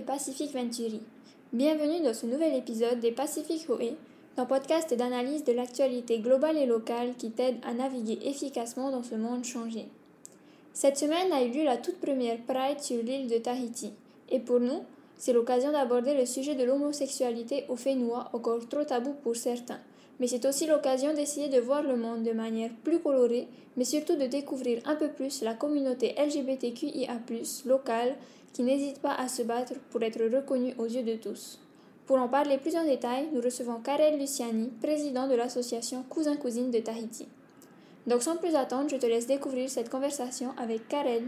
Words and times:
Pacific 0.00 0.52
Venturi. 0.52 1.00
Bienvenue 1.52 2.02
dans 2.02 2.12
ce 2.12 2.26
nouvel 2.26 2.54
épisode 2.54 3.00
des 3.00 3.12
Pacific 3.12 3.68
OE, 3.70 3.94
un 4.36 4.44
podcast 4.44 4.92
d'analyse 4.94 5.44
de 5.44 5.52
l'actualité 5.52 6.18
globale 6.18 6.56
et 6.58 6.66
locale 6.66 7.14
qui 7.16 7.30
t'aide 7.30 7.56
à 7.66 7.72
naviguer 7.72 8.18
efficacement 8.24 8.90
dans 8.90 9.02
ce 9.02 9.14
monde 9.14 9.44
changé. 9.44 9.86
Cette 10.72 10.98
semaine 10.98 11.32
a 11.32 11.42
eu 11.42 11.50
lieu 11.50 11.64
la 11.64 11.78
toute 11.78 11.98
première 12.00 12.38
Pride 12.42 12.80
sur 12.80 13.02
l'île 13.02 13.28
de 13.28 13.38
Tahiti. 13.38 13.92
Et 14.30 14.40
pour 14.40 14.60
nous, 14.60 14.82
c'est 15.16 15.32
l'occasion 15.32 15.72
d'aborder 15.72 16.14
le 16.14 16.26
sujet 16.26 16.54
de 16.54 16.64
l'homosexualité 16.64 17.64
au 17.68 17.76
Fénois, 17.76 18.28
encore 18.32 18.68
trop 18.68 18.84
tabou 18.84 19.14
pour 19.22 19.36
certains. 19.36 19.80
Mais 20.18 20.26
c'est 20.26 20.46
aussi 20.46 20.66
l'occasion 20.66 21.12
d'essayer 21.12 21.48
de 21.48 21.60
voir 21.60 21.82
le 21.82 21.96
monde 21.96 22.22
de 22.22 22.32
manière 22.32 22.70
plus 22.82 23.00
colorée, 23.00 23.48
mais 23.76 23.84
surtout 23.84 24.16
de 24.16 24.26
découvrir 24.26 24.80
un 24.86 24.96
peu 24.96 25.08
plus 25.08 25.42
la 25.42 25.54
communauté 25.54 26.14
LGBTQIA, 26.18 27.20
locale, 27.66 28.16
qui 28.52 28.62
n'hésite 28.62 29.00
pas 29.00 29.14
à 29.14 29.28
se 29.28 29.42
battre 29.42 29.74
pour 29.90 30.02
être 30.02 30.22
reconnue 30.34 30.74
aux 30.78 30.86
yeux 30.86 31.02
de 31.02 31.16
tous. 31.16 31.60
Pour 32.06 32.18
en 32.18 32.28
parler 32.28 32.56
plus 32.56 32.76
en 32.76 32.84
détail, 32.84 33.28
nous 33.32 33.40
recevons 33.42 33.80
Karel 33.80 34.18
Luciani, 34.18 34.70
président 34.80 35.28
de 35.28 35.34
l'association 35.34 36.04
Cousin-Cousine 36.08 36.70
de 36.70 36.78
Tahiti. 36.78 37.28
Donc 38.06 38.22
sans 38.22 38.36
plus 38.36 38.54
attendre, 38.54 38.88
je 38.88 38.96
te 38.96 39.06
laisse 39.06 39.26
découvrir 39.26 39.68
cette 39.68 39.90
conversation 39.90 40.54
avec 40.56 40.86
Karel. 40.88 41.24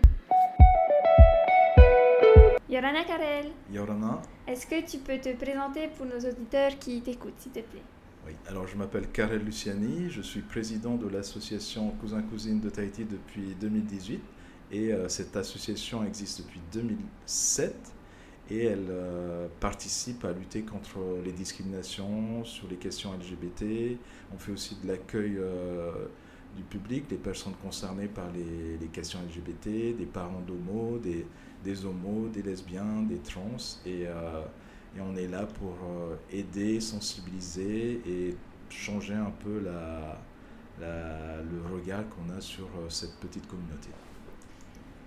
Yorana 2.71 3.05
Karel. 3.05 3.47
Yorana. 3.73 4.23
Est-ce 4.47 4.67
que 4.67 4.89
tu 4.89 4.99
peux 4.99 5.19
te 5.19 5.35
présenter 5.37 5.89
pour 5.89 6.07
nos 6.07 6.19
auditeurs 6.19 6.79
qui 6.79 7.01
t'écoutent, 7.01 7.39
s'il 7.39 7.53
te 7.53 7.61
plaît? 7.61 7.83
Oui, 8.27 8.33
alors 8.47 8.67
je 8.67 8.77
m'appelle 8.77 9.09
Karel 9.09 9.43
Luciani, 9.43 10.11
je 10.11 10.21
suis 10.21 10.41
président 10.41 10.97
de 10.97 11.09
l'association 11.09 11.91
Cousin-Cousine 12.01 12.61
de 12.61 12.69
Tahiti 12.69 13.05
depuis 13.05 13.55
2018 13.61 14.21
et 14.73 14.93
euh, 14.93 15.09
cette 15.09 15.37
association 15.37 16.05
existe 16.05 16.43
depuis 16.43 16.61
2007 16.73 17.75
et 18.51 18.65
elle 18.65 18.87
euh, 18.91 19.47
participe 19.61 20.25
à 20.25 20.33
lutter 20.33 20.63
contre 20.63 20.99
les 21.25 21.33
discriminations 21.33 22.45
sur 22.45 22.69
les 22.69 22.77
questions 22.77 23.13
LGBT. 23.13 23.97
On 24.35 24.39
fait 24.39 24.53
aussi 24.53 24.77
de 24.83 24.89
l'accueil 24.89 25.37
euh, 25.39 25.93
du 26.57 26.63
public, 26.63 27.09
des 27.09 27.17
personnes 27.17 27.55
concernées 27.63 28.09
par 28.09 28.27
les, 28.33 28.87
questions 28.89 29.21
LGBT, 29.21 29.97
des 29.97 30.09
parents 30.11 30.41
d'homos, 30.41 30.99
des, 30.99 31.27
des, 31.63 31.85
homos, 31.85 32.29
des 32.29 32.43
lesbiens, 32.43 33.03
des 33.03 33.19
trans. 33.19 33.57
Et 34.97 35.01
on 35.01 35.15
est 35.17 35.29
là 35.29 35.47
pour 35.47 35.77
aider, 36.31 36.81
sensibiliser 36.81 38.01
et 38.07 38.37
changer 38.71 39.15
un 39.15 39.33
peu 39.43 39.61
la, 39.61 40.21
la, 40.81 41.43
le 41.43 41.75
regard 41.75 42.05
qu'on 42.11 42.37
a 42.37 42.41
sur 42.41 42.69
cette 42.89 43.17
petite 43.17 43.47
communauté. 43.47 43.89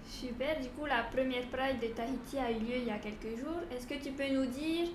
Super, 0.07 0.59
du 0.59 0.69
coup 0.69 0.85
la 0.85 1.03
première 1.03 1.47
Pride 1.47 1.79
de 1.81 1.87
Tahiti 1.93 2.37
a 2.37 2.51
eu 2.51 2.59
lieu 2.59 2.77
il 2.77 2.85
y 2.85 2.91
a 2.91 2.99
quelques 2.99 3.39
jours. 3.39 3.61
Est-ce 3.71 3.87
que 3.87 4.01
tu 4.03 4.11
peux 4.11 4.29
nous 4.31 4.45
dire 4.45 4.89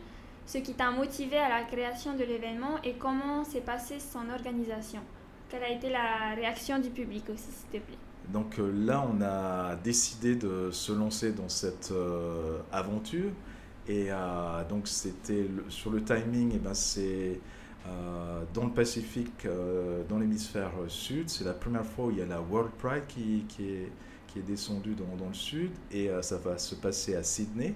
ce 0.44 0.58
qui 0.58 0.74
t'a 0.74 0.90
motivé 0.90 1.38
à 1.38 1.48
la 1.48 1.64
création 1.64 2.14
de 2.14 2.22
l'événement 2.22 2.80
et 2.84 2.94
comment 2.94 3.42
s'est 3.42 3.62
passée 3.62 3.98
son 3.98 4.28
organisation? 4.30 5.00
Quelle 5.48 5.62
a 5.62 5.70
été 5.70 5.90
la 5.90 6.34
réaction 6.34 6.78
du 6.78 6.90
public 6.90 7.24
aussi, 7.32 7.50
s'il 7.50 7.80
te 7.80 7.86
plaît? 7.86 7.98
Donc 8.28 8.58
euh, 8.58 8.72
là, 8.84 9.08
on 9.08 9.22
a 9.22 9.76
décidé 9.76 10.34
de 10.34 10.70
se 10.72 10.92
lancer 10.92 11.32
dans 11.32 11.48
cette 11.48 11.90
euh, 11.92 12.58
aventure. 12.72 13.30
Et 13.88 14.08
euh, 14.10 14.64
donc 14.68 14.88
c'était 14.88 15.46
sur 15.68 15.90
le 15.90 16.02
timing, 16.02 16.54
et 16.54 16.58
ben 16.58 16.74
c'est 16.74 17.40
euh, 17.86 18.42
dans 18.52 18.64
le 18.64 18.72
Pacifique, 18.72 19.46
euh, 19.46 20.02
dans 20.08 20.18
l'hémisphère 20.18 20.72
sud. 20.88 21.28
C'est 21.28 21.44
la 21.44 21.52
première 21.52 21.84
fois 21.84 22.06
où 22.06 22.10
il 22.10 22.18
y 22.18 22.22
a 22.22 22.26
la 22.26 22.40
World 22.40 22.72
Pride 22.78 23.04
qui, 23.06 23.44
est 23.60 23.92
qui 24.26 24.38
est 24.40 24.42
descendu 24.42 24.94
dans, 24.94 25.16
dans 25.16 25.28
le 25.28 25.34
sud 25.34 25.70
et 25.92 26.10
ça 26.20 26.36
va 26.36 26.58
se 26.58 26.74
passer 26.74 27.14
à 27.14 27.22
Sydney. 27.22 27.74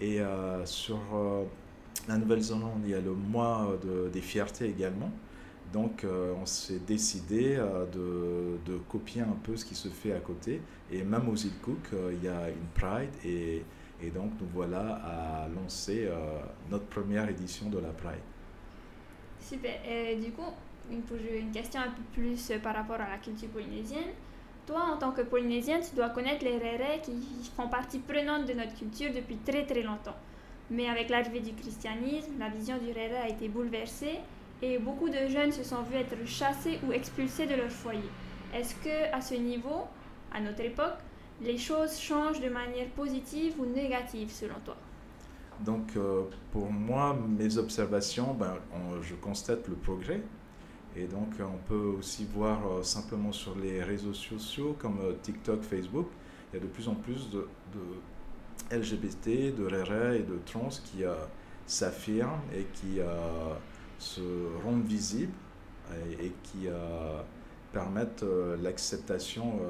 Et 0.00 0.20
sur 0.64 0.98
la 2.08 2.16
Nouvelle-Zélande, 2.16 2.80
il 2.84 2.90
y 2.90 2.94
a 2.94 3.00
le 3.00 3.12
mois 3.12 3.78
de, 3.84 4.08
des 4.08 4.22
fiertés 4.22 4.68
également. 4.68 5.12
Donc 5.72 6.04
on 6.04 6.44
s'est 6.44 6.80
décidé 6.84 7.56
de, 7.92 8.58
de, 8.66 8.78
copier 8.88 9.20
un 9.20 9.36
peu 9.44 9.56
ce 9.56 9.64
qui 9.64 9.76
se 9.76 9.88
fait 9.88 10.12
à 10.12 10.18
côté. 10.18 10.60
Et 10.90 11.04
même 11.04 11.28
aux 11.28 11.36
îles 11.36 11.58
Cook, 11.62 11.90
il 12.10 12.24
y 12.24 12.28
a 12.28 12.48
une 12.48 12.66
Pride 12.74 13.10
et, 13.24 13.62
et 14.02 14.10
donc 14.10 14.32
nous 14.40 14.48
voilà 14.52 15.00
à 15.04 15.48
lancer 15.48 16.08
notre 16.70 16.86
première 16.86 17.28
édition 17.28 17.68
de 17.68 17.78
la 17.78 17.90
Pride. 17.90 18.20
Super. 19.40 19.80
Et 19.88 20.16
du 20.16 20.32
coup, 20.32 20.52
une, 20.90 21.50
question 21.52 21.80
un 21.80 21.90
peu 21.90 22.02
plus 22.12 22.52
par 22.62 22.74
rapport 22.74 23.00
à 23.00 23.08
la 23.10 23.18
culture 23.18 23.48
polynésienne. 23.48 24.10
Toi, 24.66 24.80
en 24.94 24.96
tant 24.96 25.10
que 25.10 25.22
Polynésienne, 25.22 25.80
tu 25.88 25.96
dois 25.96 26.10
connaître 26.10 26.44
les 26.44 26.56
rérés 26.56 27.00
qui 27.02 27.50
font 27.56 27.68
partie 27.68 27.98
prenante 27.98 28.46
de 28.46 28.52
notre 28.52 28.74
culture 28.76 29.12
depuis 29.12 29.36
très 29.38 29.66
très 29.66 29.82
longtemps. 29.82 30.14
Mais 30.70 30.88
avec 30.88 31.08
l'arrivée 31.08 31.40
du 31.40 31.52
christianisme, 31.52 32.32
la 32.38 32.48
vision 32.48 32.78
du 32.78 32.92
réré 32.92 33.16
a 33.16 33.28
été 33.28 33.48
bouleversée 33.48 34.20
et 34.62 34.78
beaucoup 34.78 35.08
de 35.08 35.26
jeunes 35.28 35.50
se 35.50 35.64
sont 35.64 35.82
vus 35.82 35.96
être 35.96 36.26
chassés 36.26 36.78
ou 36.86 36.92
expulsés 36.92 37.46
de 37.46 37.56
leur 37.56 37.70
foyer. 37.70 38.08
Est-ce 38.54 38.76
que 38.76 39.12
à 39.12 39.20
ce 39.20 39.34
niveau, 39.34 39.88
à 40.32 40.40
notre 40.40 40.60
époque, 40.60 40.98
les 41.44 41.58
choses 41.58 41.98
changent 41.98 42.40
de 42.40 42.48
manière 42.48 42.88
positive 42.90 43.54
ou 43.60 43.66
négative 43.66 44.30
selon 44.30 44.54
toi? 44.64 44.76
Donc 45.60 45.96
euh, 45.96 46.24
pour 46.50 46.70
moi, 46.70 47.16
mes 47.38 47.58
observations, 47.58 48.34
ben, 48.34 48.54
je 49.02 49.14
constate 49.14 49.68
le 49.68 49.74
progrès. 49.74 50.22
Et 50.94 51.06
donc, 51.06 51.28
on 51.40 51.56
peut 51.68 51.96
aussi 51.98 52.26
voir 52.26 52.60
euh, 52.66 52.82
simplement 52.82 53.32
sur 53.32 53.56
les 53.56 53.82
réseaux 53.82 54.12
sociaux 54.12 54.76
comme 54.78 54.98
euh, 55.02 55.14
TikTok, 55.22 55.62
Facebook, 55.62 56.08
il 56.52 56.56
y 56.56 56.60
a 56.60 56.62
de 56.62 56.68
plus 56.68 56.86
en 56.86 56.94
plus 56.94 57.30
de, 57.30 57.48
de 57.72 58.76
LGBT, 58.76 59.54
de 59.56 59.66
RRA 59.66 60.14
et 60.16 60.22
de 60.22 60.38
trans 60.44 60.68
qui 60.68 61.04
euh, 61.04 61.14
s'affirment 61.66 62.42
et 62.54 62.66
qui 62.74 63.00
euh, 63.00 63.06
se 63.98 64.20
rendent 64.62 64.84
visibles 64.84 65.32
et, 66.20 66.26
et 66.26 66.32
qui 66.42 66.66
euh, 66.66 67.22
permettent 67.72 68.22
euh, 68.22 68.56
l'acceptation 68.60 69.60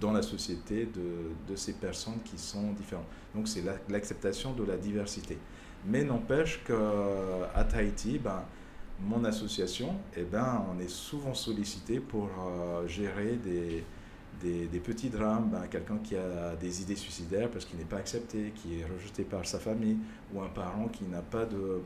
dans 0.00 0.12
la 0.12 0.22
société 0.22 0.86
de, 0.86 1.50
de, 1.50 1.56
ces 1.56 1.74
personnes 1.74 2.20
qui 2.24 2.38
sont 2.38 2.72
différentes. 2.72 3.06
Donc, 3.34 3.48
c'est 3.48 3.62
l'acceptation 3.88 4.52
de 4.52 4.64
la 4.64 4.76
diversité. 4.76 5.38
Mais 5.86 6.04
n'empêche 6.04 6.62
qu'à 6.64 7.64
Tahiti, 7.64 8.18
ben, 8.18 8.44
mon 9.00 9.24
association, 9.24 9.94
eh 10.16 10.24
ben, 10.24 10.64
on 10.72 10.80
est 10.80 10.90
souvent 10.90 11.34
sollicité 11.34 12.00
pour 12.00 12.28
euh, 12.28 12.86
gérer 12.86 13.36
des, 13.36 13.84
des, 14.42 14.80
petits 14.80 15.08
drames. 15.08 15.50
Ben, 15.50 15.66
Quelqu'un 15.68 15.98
qui 15.98 16.16
a 16.16 16.56
des 16.56 16.82
idées 16.82 16.96
suicidaires 16.96 17.50
parce 17.50 17.64
qu'il 17.64 17.78
n'est 17.78 17.84
pas 17.84 17.98
accepté, 17.98 18.52
qui 18.54 18.80
est 18.80 18.84
rejeté 18.84 19.24
par 19.24 19.46
sa 19.46 19.58
famille, 19.58 19.98
ou 20.34 20.40
un 20.42 20.48
parent 20.48 20.88
qui 20.88 21.04
n'a 21.04 21.22
pas 21.22 21.44
de 21.44 21.80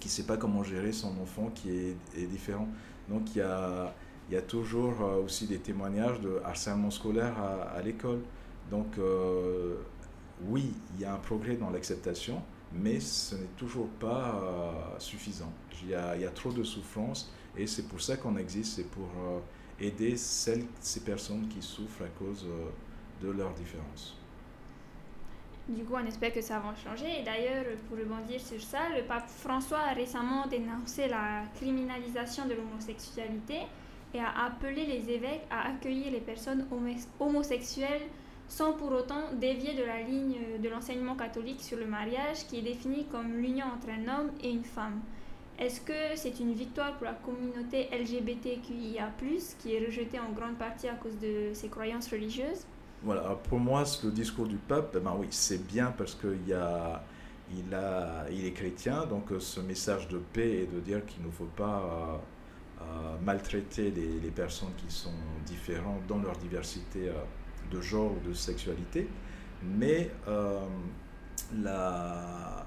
qui 0.00 0.08
ne 0.08 0.12
sait 0.12 0.22
pas 0.22 0.38
comment 0.38 0.62
gérer 0.62 0.92
son 0.92 1.12
enfant 1.20 1.50
qui 1.54 1.70
est, 1.70 1.96
est 2.16 2.26
différent. 2.26 2.68
Donc 3.08 3.34
il 3.34 3.38
y 3.38 3.42
a, 3.42 3.94
il 4.28 4.34
y 4.34 4.36
a 4.36 4.42
toujours 4.42 5.02
euh, 5.02 5.22
aussi 5.24 5.46
des 5.46 5.58
témoignages 5.58 6.20
de 6.20 6.40
harcèlement 6.44 6.90
scolaire 6.90 7.34
à, 7.38 7.80
l'école. 7.82 8.20
Donc 8.70 8.98
euh, 8.98 9.76
oui, 10.46 10.72
il 10.94 11.00
y 11.00 11.04
a 11.04 11.14
un 11.14 11.18
progrès 11.18 11.56
dans 11.56 11.70
l'acceptation, 11.70 12.42
mais 12.72 13.00
ce 13.00 13.34
n'est 13.36 13.54
toujours 13.56 13.88
pas 14.00 14.40
euh, 14.42 14.98
suffisant. 14.98 15.52
Il 15.82 15.90
y, 15.90 15.94
a, 15.94 16.30
trop 16.30 16.50
de 16.50 16.62
souffrance 16.62 17.30
et 17.56 17.66
c'est 17.66 17.86
pour 17.86 18.00
ça 18.00 18.16
qu'on 18.16 18.36
existe, 18.38 18.76
c'est 18.76 18.90
pour 18.90 19.08
aider 19.78 20.16
ces 20.16 20.64
personnes 21.04 21.46
qui 21.48 21.60
souffrent 21.60 22.04
à 22.04 22.08
cause 22.18 22.46
de 23.20 23.30
leurs 23.30 23.52
différences. 23.52 24.16
Du 25.68 25.84
coup, 25.84 25.94
on 25.94 26.06
espère 26.06 26.32
que 26.32 26.40
ça 26.40 26.58
va 26.58 26.74
changer. 26.74 27.20
Et 27.20 27.22
d'ailleurs, 27.22 27.64
pour 27.88 27.98
rebondir 27.98 28.40
sur 28.40 28.60
ça, 28.62 28.88
le 28.96 29.04
pape 29.04 29.28
François 29.28 29.80
a 29.80 29.92
récemment 29.92 30.46
dénoncé 30.46 31.08
la 31.08 31.42
criminalisation 31.54 32.46
de 32.46 32.54
l'homosexualité 32.54 33.60
et 34.14 34.20
a 34.20 34.46
appelé 34.46 34.86
les 34.86 35.10
évêques 35.10 35.46
à 35.50 35.68
accueillir 35.68 36.12
les 36.12 36.20
personnes 36.20 36.66
homosexuelles 37.20 38.02
sans 38.48 38.72
pour 38.72 38.92
autant 38.92 39.32
dévier 39.34 39.74
de 39.74 39.84
la 39.84 40.02
ligne 40.02 40.36
de 40.62 40.68
l'enseignement 40.68 41.16
catholique 41.16 41.60
sur 41.60 41.78
le 41.78 41.86
mariage 41.86 42.46
qui 42.48 42.58
est 42.58 42.62
défini 42.62 43.06
comme 43.10 43.32
l'union 43.38 43.66
entre 43.66 43.88
un 43.88 44.02
homme 44.02 44.30
et 44.42 44.50
une 44.50 44.64
femme. 44.64 45.00
Est-ce 45.58 45.80
que 45.80 46.16
c'est 46.16 46.40
une 46.40 46.52
victoire 46.52 46.94
pour 46.94 47.06
la 47.06 47.12
communauté 47.12 47.88
LGBTQIA, 47.92 49.12
qui 49.60 49.74
est 49.74 49.86
rejetée 49.86 50.18
en 50.18 50.32
grande 50.32 50.56
partie 50.56 50.88
à 50.88 50.94
cause 50.94 51.16
de 51.20 51.54
ses 51.54 51.68
croyances 51.68 52.10
religieuses? 52.10 52.66
Voilà, 53.02 53.38
pour 53.48 53.60
moi, 53.60 53.84
le 54.02 54.10
discours 54.10 54.46
du 54.46 54.56
pape, 54.56 54.96
ben 54.98 55.14
oui, 55.16 55.28
c'est 55.30 55.64
bien 55.64 55.94
parce 55.96 56.14
qu'il 56.14 56.52
a, 56.52 57.04
il, 57.52 57.72
a, 57.72 58.24
il 58.30 58.46
est 58.46 58.52
chrétien, 58.52 59.06
donc 59.06 59.26
ce 59.38 59.60
message 59.60 60.08
de 60.08 60.18
paix 60.18 60.62
et 60.62 60.66
de 60.66 60.80
dire 60.80 61.04
qu'il 61.06 61.24
ne 61.24 61.30
faut 61.30 61.50
pas 61.56 61.82
euh, 61.84 62.16
maltraiter 63.22 63.90
les, 63.90 64.30
personnes 64.30 64.74
qui 64.76 64.92
sont 64.92 65.14
différentes 65.46 66.06
dans 66.06 66.18
leur 66.18 66.36
diversité. 66.36 67.08
Euh, 67.08 67.12
de 67.70 67.80
genre 67.80 68.12
ou 68.12 68.28
de 68.28 68.34
sexualité, 68.34 69.08
mais 69.62 70.10
euh, 70.28 70.60
la, 71.62 72.66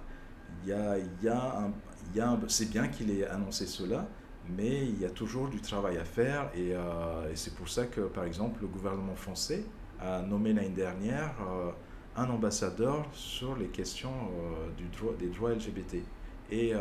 y 0.65 0.71
a, 0.71 0.97
y 1.21 1.27
a 1.27 1.59
un, 1.59 1.73
y 2.15 2.19
a 2.19 2.37
c'est 2.47 2.69
bien 2.69 2.87
qu'il 2.87 3.11
ait 3.11 3.27
annoncé 3.27 3.65
cela, 3.65 4.07
mais 4.49 4.85
il 4.85 4.99
y 4.99 5.05
a 5.05 5.09
toujours 5.09 5.49
du 5.49 5.59
travail 5.59 5.97
à 5.97 6.05
faire 6.05 6.49
et, 6.55 6.73
euh, 6.73 7.35
c'est 7.35 7.55
pour 7.55 7.69
ça 7.69 7.85
que, 7.85 8.01
par 8.01 8.23
exemple, 8.23 8.61
le 8.61 8.67
gouvernement 8.67 9.15
français 9.15 9.63
a 9.99 10.21
nommé 10.21 10.53
l'année 10.53 10.69
dernière 10.69 11.35
euh, 11.41 11.71
un 12.15 12.29
ambassadeur 12.29 13.05
sur 13.13 13.55
les 13.55 13.67
questions 13.67 14.11
du 14.75 14.85
droit, 14.85 15.13
des 15.19 15.27
droits 15.27 15.51
LGBT. 15.51 15.97
Et 16.49 16.73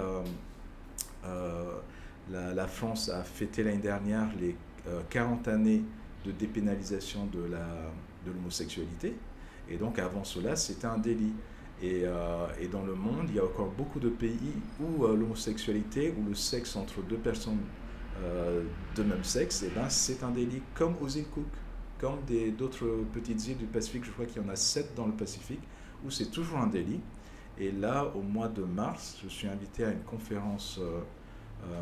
la, 2.30 2.66
France 2.66 3.08
a 3.08 3.22
fêté 3.22 3.62
l'année 3.62 3.78
dernière 3.78 4.28
les 4.40 4.56
40 5.10 5.48
années 5.48 5.82
de 6.24 6.32
dépénalisation 6.32 7.26
de 7.26 7.48
l'homosexualité. 8.26 9.10
De 9.10 9.14
et 9.68 9.76
donc 9.76 9.98
avant 9.98 10.24
cela, 10.24 10.56
c'était 10.56 10.86
un 10.86 10.98
délit. 10.98 11.32
Et, 11.82 12.02
euh, 12.04 12.46
et, 12.58 12.68
dans 12.68 12.82
le 12.82 12.94
monde, 12.94 13.26
il 13.28 13.34
y 13.34 13.38
a 13.38 13.44
encore 13.44 13.70
beaucoup 13.70 14.00
de 14.00 14.08
pays 14.08 14.54
où 14.80 15.04
euh, 15.04 15.14
l'homosexualité 15.14 16.14
ou 16.18 16.26
le 16.26 16.34
sexe 16.34 16.74
entre 16.74 17.02
deux 17.02 17.18
personnes 17.18 17.58
euh, 18.22 18.62
de 18.94 19.02
même 19.02 19.22
sexe, 19.22 19.62
et 19.62 19.66
eh 19.70 19.74
ben, 19.74 19.86
c'est 19.90 20.22
un 20.22 20.30
délit 20.30 20.62
comme 20.74 20.94
aux 21.02 21.08
îles 21.08 21.26
Cook, 21.26 21.44
comme 21.98 22.20
d'autres 22.56 22.86
petites 23.12 23.46
îles 23.48 23.58
du 23.58 23.66
Pacifique. 23.66 24.04
Je 24.06 24.10
crois 24.10 24.24
qu'il 24.24 24.40
y 24.40 24.44
en 24.44 24.48
a 24.48 24.56
sept 24.56 24.94
dans 24.96 25.06
le 25.06 25.12
Pacifique 25.12 25.60
où 26.02 26.10
c'est 26.10 26.30
toujours 26.30 26.58
un 26.58 26.66
délit. 26.66 27.00
Et 27.58 27.72
là, 27.72 28.10
au 28.14 28.22
mois 28.22 28.48
de 28.48 28.62
mars, 28.62 29.18
je 29.22 29.28
suis 29.28 29.48
invité 29.48 29.84
à 29.84 29.90
une 29.90 30.02
conférence 30.02 30.80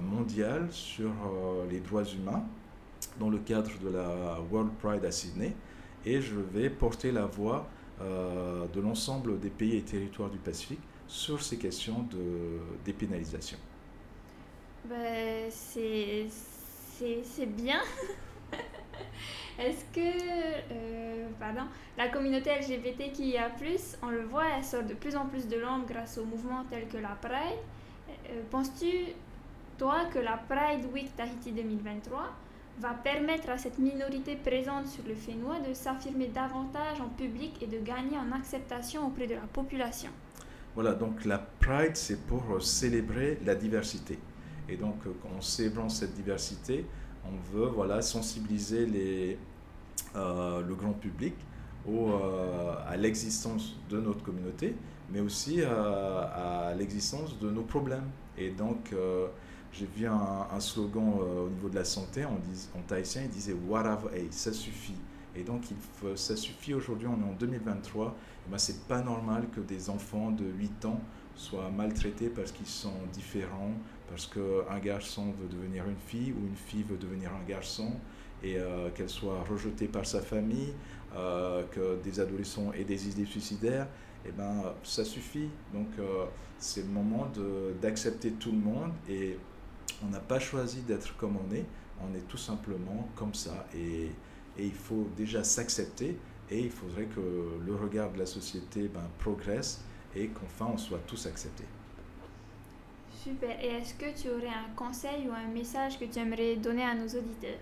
mondiale 0.02 0.68
sur 0.70 1.10
les 1.70 1.80
droits 1.80 2.04
humains 2.04 2.44
dans 3.18 3.28
le 3.28 3.38
cadre 3.38 3.70
de 3.82 3.90
la 3.90 4.38
World 4.50 4.72
Pride 4.80 5.04
à 5.04 5.10
Sydney 5.10 5.54
et 6.06 6.20
je 6.20 6.36
vais 6.36 6.70
porter 6.70 7.12
la 7.12 7.26
voix 7.26 7.66
euh, 8.00 8.66
de 8.66 8.80
l'ensemble 8.80 9.38
des 9.38 9.50
pays 9.50 9.76
et 9.76 9.82
territoires 9.82 10.30
du 10.30 10.38
Pacifique 10.38 10.80
sur 11.06 11.42
ces 11.42 11.58
questions 11.58 12.02
de 12.10 12.58
dépénalisation. 12.84 13.58
Ben, 14.88 15.50
c'est 15.50 16.26
bien. 17.46 17.80
Est-ce 19.58 19.84
que 19.94 20.00
euh, 20.00 21.28
pardon, 21.38 21.62
la 21.96 22.08
communauté 22.08 22.50
LGBTQIA+, 22.60 23.52
on 24.02 24.08
le 24.08 24.24
voit, 24.24 24.46
elle 24.56 24.64
sort 24.64 24.82
de 24.82 24.94
plus 24.94 25.14
en 25.14 25.26
plus 25.26 25.46
de 25.46 25.56
l'ombre 25.56 25.86
grâce 25.86 26.18
aux 26.18 26.24
mouvements 26.24 26.64
tels 26.68 26.88
que 26.88 26.98
la 26.98 27.16
Pride. 27.20 27.60
Euh, 28.30 28.42
penses-tu, 28.50 29.12
toi, 29.78 30.04
que 30.12 30.18
la 30.18 30.36
Pride 30.36 30.86
Week 30.92 31.14
Tahiti 31.16 31.52
2023 31.52 32.32
va 32.80 32.94
permettre 32.94 33.50
à 33.50 33.58
cette 33.58 33.78
minorité 33.78 34.36
présente 34.36 34.86
sur 34.86 35.04
le 35.06 35.14
Fénois 35.14 35.60
de 35.60 35.74
s'affirmer 35.74 36.28
davantage 36.28 37.00
en 37.00 37.08
public 37.08 37.62
et 37.62 37.66
de 37.66 37.78
gagner 37.78 38.16
en 38.16 38.36
acceptation 38.36 39.06
auprès 39.06 39.26
de 39.26 39.34
la 39.34 39.46
population. 39.52 40.10
Voilà, 40.74 40.94
donc 40.94 41.24
la 41.24 41.38
Pride, 41.38 41.96
c'est 41.96 42.26
pour 42.26 42.42
célébrer 42.60 43.38
la 43.44 43.54
diversité. 43.54 44.18
Et 44.68 44.76
donc, 44.76 44.96
euh, 45.06 45.12
en 45.36 45.40
célébrant 45.40 45.88
cette 45.88 46.14
diversité, 46.14 46.84
on 47.24 47.56
veut 47.56 47.66
voilà, 47.66 48.02
sensibiliser 48.02 48.86
les, 48.86 49.38
euh, 50.16 50.62
le 50.62 50.74
grand 50.74 50.92
public 50.92 51.34
au, 51.86 52.10
euh, 52.10 52.74
à 52.88 52.96
l'existence 52.96 53.76
de 53.88 54.00
notre 54.00 54.24
communauté, 54.24 54.74
mais 55.12 55.20
aussi 55.20 55.62
à 55.62 56.72
l'existence 56.76 57.38
de 57.38 57.50
nos 57.50 57.62
problèmes. 57.62 58.08
Et 58.38 58.50
donc, 58.50 58.92
j'ai 59.74 59.86
vu 59.86 60.06
un, 60.06 60.60
slogan 60.60 61.14
euh, 61.20 61.46
au 61.46 61.50
niveau 61.50 61.68
de 61.68 61.74
la 61.74 61.84
santé, 61.84 62.24
en, 62.24 62.38
thaïsien, 62.86 63.22
il 63.22 63.28
disait 63.28 63.54
Whatever, 63.54 64.16
hey, 64.16 64.28
ça 64.30 64.52
suffit. 64.52 64.94
Et 65.34 65.42
donc, 65.42 65.62
ça 66.14 66.36
suffit 66.36 66.74
aujourd'hui, 66.74 67.08
on 67.08 67.20
est 67.20 67.28
en 67.28 67.34
2023. 67.34 68.06
Et 68.46 68.50
ben, 68.50 68.58
c'est 68.58 68.86
pas 68.86 69.02
normal 69.02 69.48
que 69.52 69.60
des 69.60 69.90
enfants 69.90 70.30
de 70.30 70.44
8 70.44 70.84
ans 70.84 71.00
soient 71.34 71.70
maltraités 71.70 72.28
parce 72.28 72.52
qu'ils 72.52 72.68
sont 72.68 72.92
différents, 73.12 73.72
parce 74.08 74.28
qu'un 74.28 74.78
garçon 74.78 75.34
veut 75.40 75.48
devenir 75.48 75.84
une 75.88 75.98
fille 76.06 76.32
ou 76.32 76.46
une 76.46 76.54
fille 76.54 76.84
veut 76.84 76.96
devenir 76.96 77.30
un 77.32 77.44
garçon, 77.48 77.94
et 78.44 78.58
euh, 78.58 78.90
qu'elle 78.90 79.08
soit 79.08 79.42
rejetée 79.50 79.88
par 79.88 80.06
sa 80.06 80.20
famille, 80.20 80.72
euh, 81.16 81.64
que 81.72 82.00
des 82.04 82.20
adolescents 82.20 82.72
aient 82.72 82.84
des 82.84 83.08
idées 83.08 83.26
suicidaires. 83.26 83.88
Et 84.26 84.32
ben, 84.32 84.72
ça 84.82 85.04
suffit. 85.04 85.48
Donc, 85.72 85.88
c'est 86.58 86.82
le 86.82 86.88
moment 86.88 87.30
d'accepter 87.82 88.32
tout 88.32 88.52
le 88.52 88.58
monde 88.58 88.92
et 89.08 89.36
on 90.02 90.08
n'a 90.08 90.20
pas 90.20 90.38
choisi 90.38 90.80
d'être 90.82 91.16
comme 91.16 91.36
on 91.36 91.54
est, 91.54 91.66
on 92.02 92.14
est 92.14 92.26
tout 92.28 92.38
simplement 92.38 93.08
comme 93.14 93.34
ça. 93.34 93.66
Et, 93.74 94.10
il 94.56 94.72
faut 94.72 95.08
déjà 95.16 95.42
s'accepter 95.42 96.16
et 96.48 96.60
il 96.60 96.70
faudrait 96.70 97.06
que 97.06 97.58
le 97.66 97.74
regard 97.74 98.12
de 98.12 98.20
la 98.20 98.26
société 98.26 98.86
ben, 98.86 99.02
progresse 99.18 99.82
et 100.14 100.28
qu'enfin 100.28 100.66
on 100.72 100.78
soit 100.78 101.00
tous 101.08 101.26
acceptés. 101.26 101.64
Super. 103.20 103.58
Et 103.60 103.66
est-ce 103.66 103.94
que 103.94 104.16
tu 104.16 104.28
aurais 104.28 104.46
un 104.46 104.72
conseil 104.76 105.28
ou 105.28 105.32
un 105.32 105.52
message 105.52 105.98
que 105.98 106.04
tu 106.04 106.20
aimerais 106.20 106.54
donner 106.54 106.84
à 106.84 106.94
nos 106.94 107.06
auditeurs? 107.06 107.58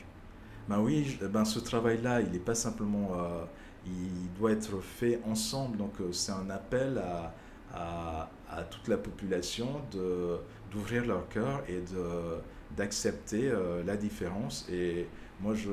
Ben 0.68 0.80
oui, 0.80 1.18
ben 1.22 1.46
ce 1.46 1.60
travail-là, 1.60 2.20
il 2.20 2.30
n'est 2.30 2.38
pas 2.38 2.54
simplement... 2.54 3.08
Euh, 3.14 3.44
il 3.86 4.32
doit 4.38 4.52
être 4.52 4.80
fait 4.80 5.20
ensemble. 5.26 5.76
Donc 5.76 5.92
euh, 6.00 6.12
c'est 6.12 6.32
un 6.32 6.50
appel 6.50 6.98
à, 6.98 8.28
à, 8.48 8.62
toute 8.64 8.88
la 8.88 8.98
population 8.98 9.80
de, 9.92 10.36
d'ouvrir 10.70 11.06
leur 11.06 11.28
cœur 11.28 11.62
et 11.68 11.80
de, 11.80 12.38
d'accepter 12.76 13.48
euh, 13.48 13.82
la 13.84 13.96
différence. 13.96 14.66
Et 14.70 15.06
moi, 15.40 15.54
je, 15.54 15.70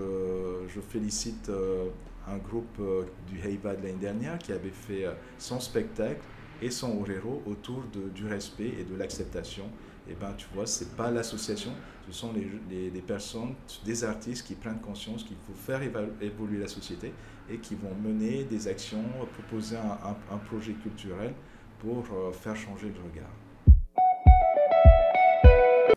je 0.67 0.79
félicite 0.79 1.49
euh, 1.49 1.89
un 2.27 2.37
groupe 2.37 2.81
du 3.27 3.39
Heiba 3.39 3.75
de 3.75 3.83
l'année 3.83 3.97
dernière 3.99 4.37
qui 4.37 4.51
avait 4.51 4.69
fait 4.69 5.05
son 5.37 5.59
spectacle 5.59 6.21
et 6.61 6.69
son 6.69 6.99
orero 6.99 7.41
autour 7.47 7.83
de, 7.91 8.09
du 8.09 8.27
respect 8.27 8.73
et 8.79 8.83
de 8.83 8.95
l'acceptation. 8.95 9.65
Et 10.09 10.13
ben, 10.13 10.33
tu 10.37 10.47
vois, 10.53 10.65
c'est 10.65 10.95
pas 10.95 11.11
l'association, 11.11 11.71
ce 12.07 12.11
sont 12.11 12.33
les, 12.33 12.89
les, 12.89 13.01
personnes, 13.01 13.53
des 13.85 14.03
artistes 14.03 14.45
qui 14.45 14.55
prennent 14.55 14.79
conscience 14.79 15.23
qu'il 15.23 15.37
faut 15.37 15.53
faire 15.53 15.81
évoluer 16.21 16.59
la 16.59 16.67
société 16.67 17.13
et 17.51 17.57
qui 17.57 17.75
vont 17.75 17.93
mener 18.03 18.43
des 18.43 18.67
actions, 18.67 19.03
proposer 19.33 19.77
un, 19.77 20.37
projet 20.37 20.73
culturel 20.73 21.33
pour 21.79 22.03
faire 22.33 22.55
changer 22.55 22.87
le 22.87 23.09
regard. 23.09 23.31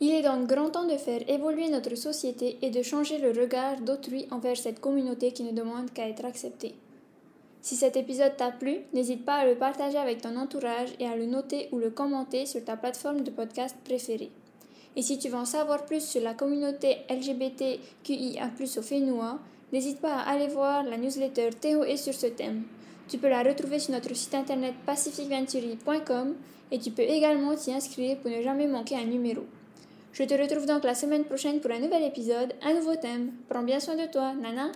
Il 0.00 0.10
est 0.10 0.22
donc 0.22 0.49
grand 0.49 0.70
temps 0.70 0.87
de 0.87 0.96
faire 0.96 1.22
évoluer 1.28 1.69
notre 1.70 1.94
société 1.94 2.58
et 2.62 2.70
de 2.70 2.82
changer 2.82 3.19
le 3.19 3.31
regard 3.31 3.81
d'autrui 3.81 4.26
envers 4.31 4.56
cette 4.56 4.81
communauté 4.81 5.32
qui 5.32 5.44
ne 5.44 5.52
demande 5.52 5.93
qu'à 5.93 6.08
être 6.08 6.25
acceptée. 6.25 6.75
Si 7.60 7.76
cet 7.76 7.96
épisode 7.96 8.37
t'a 8.37 8.50
plu, 8.50 8.78
n'hésite 8.93 9.25
pas 9.25 9.37
à 9.37 9.46
le 9.46 9.55
partager 9.55 9.98
avec 9.98 10.20
ton 10.20 10.37
entourage 10.37 10.88
et 10.98 11.06
à 11.06 11.14
le 11.14 11.26
noter 11.26 11.69
ou 11.70 11.78
le 11.78 11.90
commenter 11.90 12.46
sur 12.46 12.64
ta 12.64 12.76
plateforme 12.76 13.20
de 13.22 13.31
podcast 13.31 13.76
préférée. 13.84 14.32
Et 14.96 15.02
si 15.02 15.19
tu 15.19 15.28
veux 15.28 15.37
en 15.37 15.44
savoir 15.44 15.87
plus 15.87 16.05
sur 16.05 16.20
la 16.20 16.34
communauté 16.34 16.96
LGBTQIA+ 17.08 18.50
au 18.76 18.82
Fénois, 18.82 19.38
n'hésite 19.72 20.00
pas 20.00 20.14
à 20.14 20.31
aller 20.31 20.48
voir 20.48 20.84
la 20.84 20.96
newsletter 20.96 21.50
Théo 21.60 21.84
et 21.84 21.96
sur 21.96 22.14
ce 22.14 22.26
thème. 22.26 22.62
Tu 23.08 23.19
peux 23.19 23.29
la 23.29 23.43
retrouver 23.43 23.79
sur 23.79 23.93
notre 23.93 24.14
site 24.14 24.34
internet 24.34 24.74
pacificventuri.com 24.86 26.34
et 26.70 26.79
tu 26.79 26.91
peux 26.91 27.02
également 27.02 27.55
t'y 27.55 27.72
inscrire 27.72 28.19
pour 28.19 28.31
ne 28.31 28.43
jamais 28.43 28.67
manquer 28.67 28.96
un 28.96 29.05
numéro. 29.05 29.43
Je 30.12 30.24
te 30.24 30.34
retrouve 30.34 30.67
donc 30.67 30.84
la 30.84 30.94
semaine 30.94 31.24
prochaine 31.24 31.60
pour 31.60 31.70
un 31.70 31.79
nouvel 31.79 32.02
épisode, 32.05 32.52
un 32.62 32.74
nouveau 32.74 32.96
thème. 32.96 33.32
Prends 33.48 33.62
bien 33.62 33.81
soin 33.81 33.96
de 33.96 34.10
toi, 34.10 34.34
Nana. 34.34 34.70